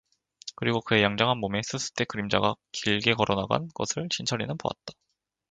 [0.55, 4.93] 그리고 그의 양장한 몸에 수숫대 그림자가 길게 걸어나간 것을 신철이는 보았다.